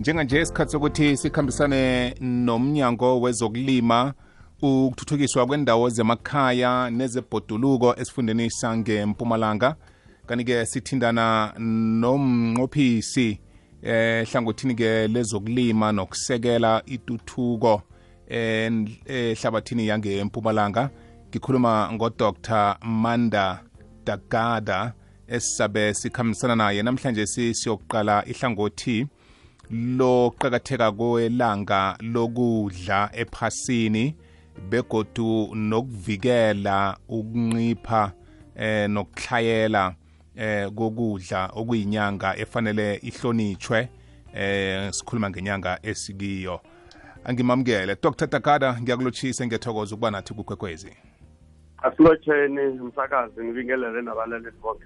[0.00, 4.14] njenganje isikhathi sokuthi sikhambisane nomnyango wezokulima
[4.62, 9.76] ukuthuthukiswa kwendawo zemakhaya nezebhoduluko esifundeni sangempumalanga
[10.26, 11.52] kanti-ke sithindana
[12.00, 13.40] nomnqophisi
[13.82, 17.82] eh hlangothini ke lezokulima nokusekela ituthuko
[18.28, 20.90] ehlabathini yangempumalanga
[21.28, 23.60] ngikhuluma ngodr manda
[24.04, 24.92] dagada
[25.28, 26.82] esisabe sikhambisana naye.
[26.82, 29.06] Namhlanje siyokuqala ihlangothi
[29.70, 34.16] loqakatheka kwelanga lokudla ephasini
[34.70, 38.12] begodu nokuvikela ukuncipha
[38.56, 39.94] eh nokuhlayela
[40.36, 43.88] eh kokudla okuyinyanga efanele ihlonitshwe
[44.34, 46.60] eh sikhuluma ngenyanga esikiyo.
[47.24, 47.96] Angimamukele.
[48.02, 50.96] Dr takada ngiyakulotshisa ngiyathokoza ukuba nathi kukwekwezi
[51.82, 54.84] asilotsheni msakazi ngibingelele nabalaleli bonke.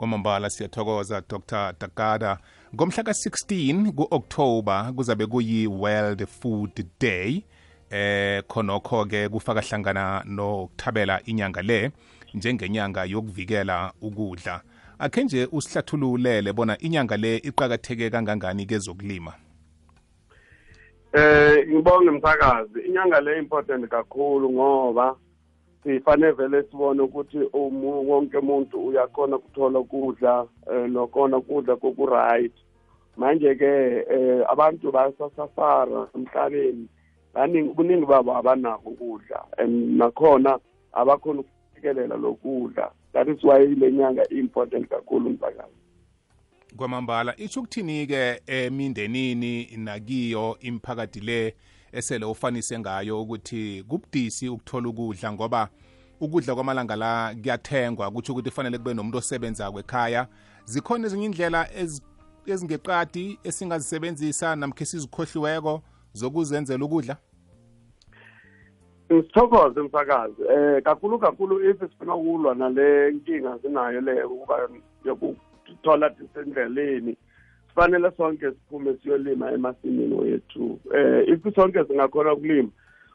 [0.00, 1.72] Kwamambala siyathokoza dr.
[1.78, 2.38] Takada.
[2.74, 7.44] Ngomhla ka-16 ku-oktoba kuzabe kuyi-world food day
[7.90, 11.90] eh khonokho ke kufaka hlangana nokuthabela inyanga le
[12.34, 14.62] njengenyanga yokuvikela ukudla.
[14.98, 19.32] Akhe nje usihlathululele bona inyanga le iqakatheke kangangani kezokulima?
[21.12, 25.16] Eh ngibonge msakazi inyanga le important kakhulu ngoba
[25.82, 27.38] sifanele vele sibone ukuthi
[28.08, 30.46] wonke umuntu uyakhona ukuthola ukudla
[30.88, 32.52] nokhona ukudla koku-right.
[33.16, 36.88] Manje-ke um abantu basasafara emhlabeni
[37.34, 40.58] baningi kuningi babo abanako ukudla and nakhona
[40.92, 42.90] abakhona ukufikelela lokudla.
[43.12, 45.80] That is why le nyanga i-important kakhulu msakazi
[46.76, 51.54] kwamambala itsho ukuthini-ke emindenini nakiyo imiphakathi le
[51.92, 55.68] esele ufanise ngayo ukuthi kubudisi ukuthola ukudla ngoba
[56.20, 60.26] ukudla kwamalanga la kuyathengwa kutsho ukuthi kufanele kube nomuntu osebenza kwekhaya.
[60.64, 61.68] Zikhona ezinye indlela
[62.46, 65.82] ezingeqadi esingazisebenzisa namkhe sizikhohliweko
[66.12, 67.16] zokuzenzela ukudla?
[69.08, 70.42] Sithokoze msakazi.
[70.50, 74.68] Eh kakhulu kakhulu if sifuna ukulwa nale nkinga sinayo le ukuba
[75.04, 77.16] yokuthola disendleleni
[77.74, 80.80] kufanele sonke siphume siyolima emasimini wethu.
[80.94, 82.68] Eh if sonke singakhona ukulima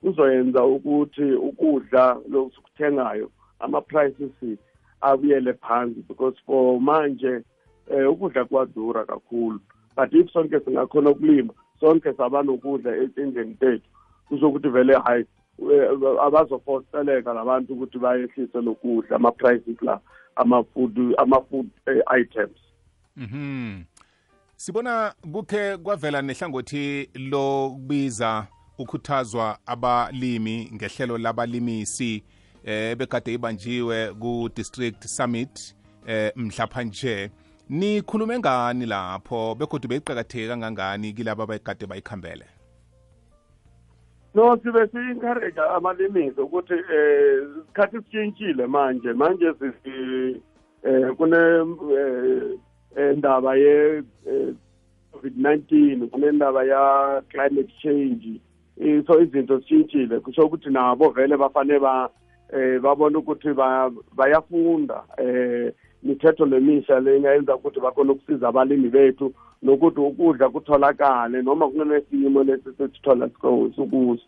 [0.00, 3.30] kuzoyenza ukuthi ukudla lokuthengayo
[3.60, 4.58] ama-prices
[5.00, 7.42] abuyele phansi because for manje
[7.90, 9.60] eh ukudla kwadura kakhulu.
[9.96, 13.88] But if sonke singakhona ukulima sonke saba nokudla etindleni tethu
[14.28, 15.24] kusho ukuthi vele hayi
[16.22, 20.00] abazofoseleka labantu ukuthi bayehlise lokudla ama-prices la
[20.36, 21.66] ama-food ama-food
[22.20, 22.58] items.
[23.16, 23.84] Mhm.
[24.56, 28.46] Sibona kukhe kwavela nehlangothi lokubiza
[28.78, 32.24] ukhuthazwa abalimi ngehlelo labalimisi
[32.64, 37.30] eh begade ibanjiwe ku district summit eh mhlapha nje.
[37.68, 39.54] Nikhulume ngani lapho?
[39.54, 42.46] Begodwa beyiqakatheke kangangani kilabo abakade bayikhambele?
[44.34, 49.12] No sibe si-encourage amalimisi ukuthi eh isikhathi sitshintshile manje.
[49.12, 49.46] Manje
[50.82, 51.38] eh kune
[53.16, 54.02] ndaba ye
[55.12, 58.40] COVID-19 kunendaba ya climate change.
[59.06, 62.10] So izinto zishintshile kusho ukuthi nabo vele bafane ba
[62.52, 63.48] eh babona ukuthi
[64.16, 65.04] bayafunda.
[65.18, 72.70] Eh mithetho lemisha lengayenza ukuthi bakhona ukusiza abalimi bethu nokuthi ukudla kutholakale noma kunesimo lesi
[72.78, 73.30] sesithola
[73.76, 74.22] sikuso.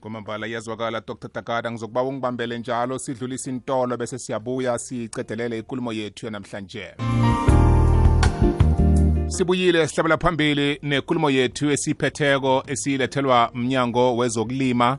[0.00, 1.00] Kwamambala iyazwakala.
[1.00, 2.98] Dr takada ngizokuba ungibambele njalo.
[2.98, 6.94] Sidlulise intolo bese siyabuya sicedelele ikulumo yethu yanamhlanje
[9.32, 14.98] sibuyile sihlabela phambili nenkulumo yethu esiyiphetheko esiyilethelwa mnyango wezokulima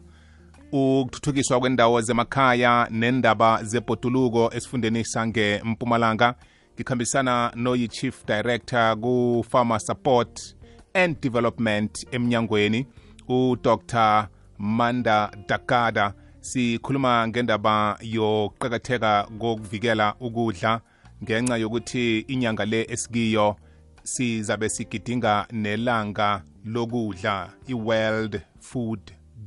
[0.72, 6.36] ukuthuthukiswa kwendawo zemakhaya nendaba zebhoduluko esifundeni sangempumalanga
[6.76, 10.56] ngikhambisana noyi-chief director ku-farmer support
[10.94, 12.88] and development emnyangweni
[13.28, 14.28] udr
[14.58, 16.14] manda dakada.
[16.42, 20.82] Sikhuluma ngendaba yokuqakatheka kokuvikela ukudla
[21.24, 23.56] ngenxa yokuthi inyanga le esikiyo
[24.04, 29.00] sizabe sigidinga nelanga lokudla i-world food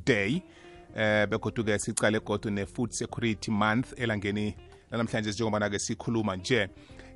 [0.06, 0.42] day
[0.96, 4.54] eh begoduke sicale godu ne-food security month elangeni
[4.90, 6.68] lanamhlanje njengobana-ke sikhuluma nje.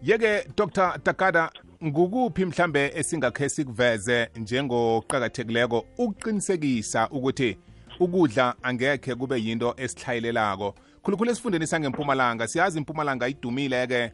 [0.03, 0.99] Yeke dr.
[1.03, 1.51] Takada
[1.85, 7.59] ngukuphi mhlambe esingakhe sikuveze njengoqakathekileko ukuqinisekisa ukuthi
[8.01, 14.13] ukudla angekhe kube yinto esihlayelelako khulukhulu esifundeni sangempumalanga siyazi impumalanga idumile-ke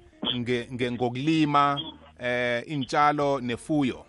[0.93, 1.81] ngokulima
[2.21, 4.05] eh intshalo nefuyo?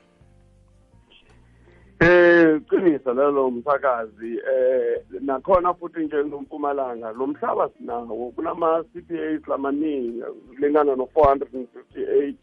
[2.00, 10.24] Eh qiniso lelo mphakazi eh nakhona futhi nje ngompumalanga lo mhlaba sinawo kunama CPAs lamaningi
[10.60, 12.34] lingana no 458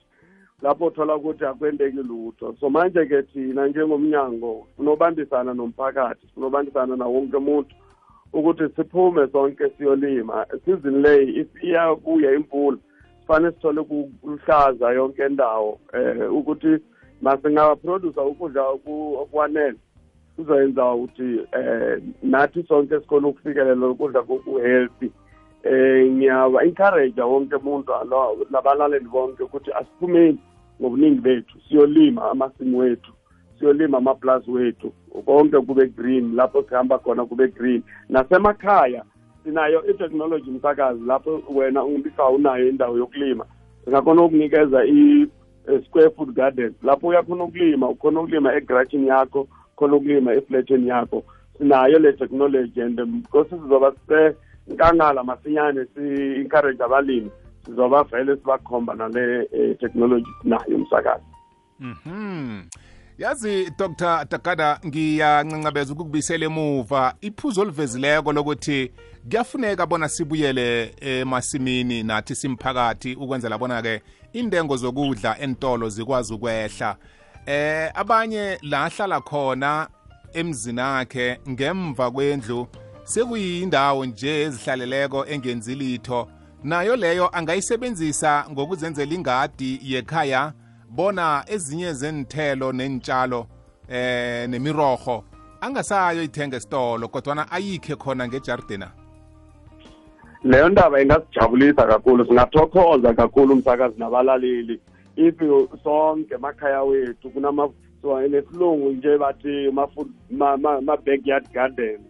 [0.63, 2.57] lapho uthola ukuthi akwendeki lutho.
[2.61, 7.75] So manje-ke thina njengomnyango sinobambisana nomphakathi sinobambisana nawo wonke umuntu
[8.33, 10.47] ukuthi siphume sonke siyolima.
[10.57, 12.79] Isizini leyi iyabuya imvula
[13.25, 16.79] sifanele sithole kuluhlaza yonke indawo eh ukuthi
[17.23, 19.79] masingaproduce ukudla okwanele
[20.37, 25.11] kuzoyenza ukuthi eh nathi sonke sikhona ukufikelela ukudla ku-healthy.
[25.65, 27.93] Eh ngiyawa-encourage wonke umuntu
[28.51, 30.39] labalaleli bonke ukuthi asiphumeni
[30.81, 33.13] ngobuningi bethu siyolima amasimu wethu
[33.59, 34.93] siyolima amaplazi wethu
[35.25, 37.83] konke kube green lapho sihamba khona kube green.
[38.09, 39.05] Nasemakhaya
[39.45, 43.45] sinayo i-technology msakazi lapho wena umbisa unayo indawo yokulima.
[43.85, 50.89] Singakhona ukunikeza i-square food garden lapho uyakhona ukulima ukhona ukulima egrashini yakho khona ukulima efletsheni
[50.89, 51.25] yakho.
[51.59, 57.31] Sinayo le technology and because sizoba senkangala masinyane si-encourage abalimi
[57.65, 59.47] sizoba vele sibakhomba nale
[59.81, 61.25] technology sinayo msakazi.
[61.81, 62.63] Mhm
[63.19, 64.27] yazi dr.
[64.29, 68.93] Takada ngiyancancabeza ukukubisela emuva iphuzo oluvezileko lokuthi
[69.29, 74.03] kuyafuneka bona sibuyele emasimini nathi simphakathi ukwenzela bona-ke
[74.33, 76.97] intengo zokudla entolo zikwazi ukwehla.
[77.47, 79.89] Eh abanye la ahlala khona
[80.33, 82.69] emzini akhe ngemva kwendlu
[83.05, 86.29] sekuyindawo nje ezihlaleleko engenzi litho.
[86.65, 90.53] Nayo leyo angayisebenzisa ngokuzenzela ingadi yekhaya
[90.91, 93.47] bona ezinye zenithelo nenitshalo
[93.89, 95.25] eh nemiroho
[95.61, 98.91] angasayo ithenga esitolo kodwana ayikhe khona ngejardina?
[100.45, 104.81] Leyo ndaba ingasijabulisa kakhulu singathokhoza kakhulu umsakazi nabalaleli.
[105.17, 105.39] If
[105.85, 107.69] sonke emakhaya wethu kunama
[108.29, 109.71] nesilungu nje bathi
[110.31, 112.01] ma-backyard garden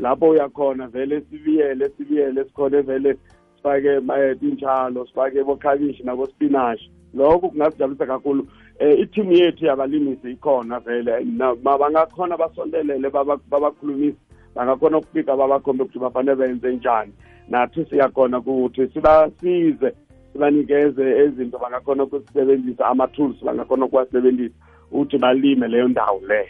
[0.00, 3.16] lapho uyakhona vele sibiyele sibiyele sikhone vele
[3.56, 3.96] sifake
[4.42, 8.48] intshalo sifake bokhabishi nabospinashi lokho kungasijabulisa kakhulu.
[8.80, 11.24] Um ithimu yethu yabalimisi ikhona vele.
[11.62, 13.10] Bangakhona basondelele
[13.50, 14.18] babakhulumisi
[14.54, 17.12] bangakhona ukufika babakhombe ukuthi bafanele benze njani.
[17.48, 19.92] Nathi siyakhona ukuthi sibasize
[20.32, 24.54] sibanikeze ezinto bangakhona ukusebenzisa ama-tools bangakhona ukuwasebenzisa
[24.90, 26.46] ukuthi balime leyo ndawo leyo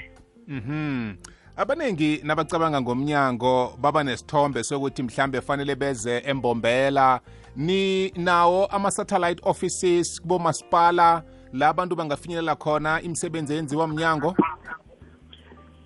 [0.48, 1.12] mhm.
[1.56, 7.20] Abaningi nabacabanga ngomnyango baba nesithombe sokuthi mhlambe fanele beze embombela
[7.58, 11.22] ni nawo ama-satellite offices kubomasipala
[11.52, 14.34] la abantu bangafinyelela khona imisebenzi eyenziwa mnyango?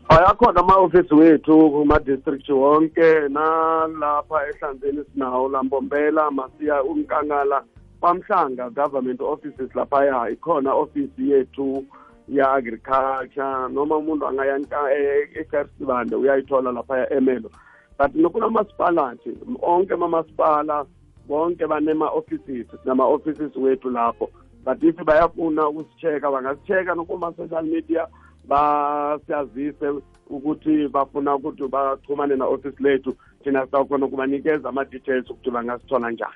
[0.08, 7.64] Ayakhona ama-ofisi wethu kuma-district wonke nalapha ehlanzeni sinawo lambombela masiya umkankala
[8.00, 10.30] kwamhlanga government offices laphaya.
[10.30, 11.84] Ikhona ofisi yethu
[12.28, 14.60] ya-agriculture noma umuntu angaya
[15.40, 17.50] ekersibande uyayithola laphaya emelo.
[17.98, 20.86] But nokunamasipala nje onke amamasipala
[21.28, 24.30] bonke banema-offices sinama-offices wethu lapho.
[24.64, 28.06] But if bayafuna bangasi-check-a nokuma-social media
[28.48, 33.16] basiyazise ukuthi bafuna ukuthi baxhumane na-ofisi lethu.
[33.44, 36.32] Thina sawukhona ukubanikeza ama-details ukuthi bangasithola njani.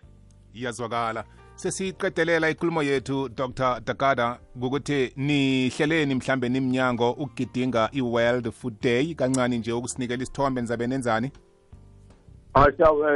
[0.55, 1.25] Iyazwakala.
[1.55, 9.15] Sesiqedelela ikhulumo yethu dr dakada ukuthi nihleleni mhlambe nimnyango ukugidinga i-world food day.
[9.15, 11.31] Kancane nje ukusinikela isithombe nizabe nenzani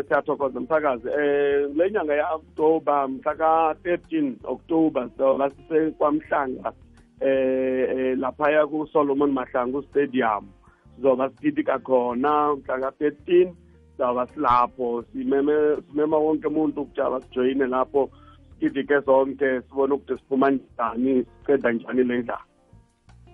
[0.08, 1.08] siyathokoza msakazi.
[1.08, 6.72] Um le nyanga ya-oktoba mhla ka-13 oktoba soba sisekwamhlanga
[7.20, 10.48] eh laphaya kusolomon mahlanga ustadium stadium.
[10.96, 13.52] Sizoba sigidika khona mhla ka-13
[13.96, 18.10] sizoba silapho simeme simema wonke umuntu ukujaba sijoyine lapho
[18.54, 22.44] sigidike zonke sibone ukuthi siphuma njani siceda njani le ndlala.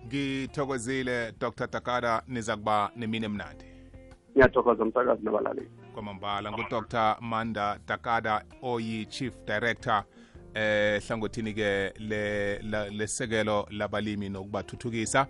[0.07, 3.65] Ngithokozile dr takada niza kuba nemini emnandi.
[4.33, 7.17] Ngiyathokoza msakazi nabalaleli kwamambala ngudr.
[7.21, 10.05] Manda takada oyi-chief director
[10.55, 11.93] eh hlangothini ke
[12.91, 15.27] lesekelo labalimi nokubathuthukisa.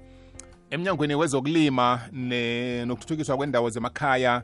[0.71, 2.01] Emnyangweni wezokulima
[2.87, 4.43] nokuthuthukiswa kwendawo zemakhaya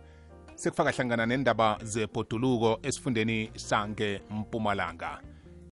[0.55, 5.21] sekufaka hlangana nendaba zebhoduluko esifundeni sange mpumalanga.